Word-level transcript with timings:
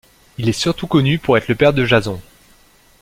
Il 0.39 0.49
est 0.49 0.53
surtout 0.53 0.87
connu 0.87 1.19
pour 1.19 1.37
être 1.37 1.47
le 1.47 1.53
père 1.53 1.73
de 1.75 1.85
Jason. 1.85 2.19